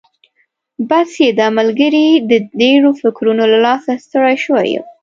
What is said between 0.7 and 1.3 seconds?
بس یې